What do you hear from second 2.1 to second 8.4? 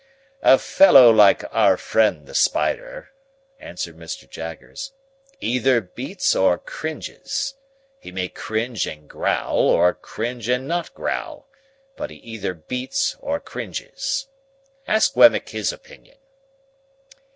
the Spider," answered Mr. Jaggers, "either beats or cringes. He may